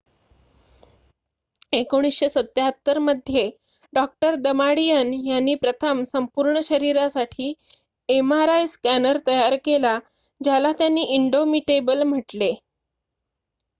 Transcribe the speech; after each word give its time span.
1977 1.73 2.97
मध्ये 2.99 3.43
डॉ 3.93 4.05
दमाडियन 4.37 5.13
यांनी 5.25 5.53
प्रथम 5.57 6.01
संपूर्ण 6.05 6.59
शरीरासाठी 6.63 7.53
एमआरआय 8.09 8.65
स्कॅनर 8.67 9.17
तयार 9.27 9.55
केला 9.65 9.97
ज्याला 10.41 10.71
त्यांनी 10.73 11.03
इंडोमिटेबल 11.15 12.03
म्हटले 12.05 12.51